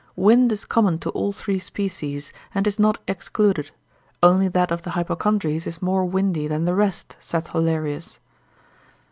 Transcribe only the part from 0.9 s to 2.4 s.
to all three species,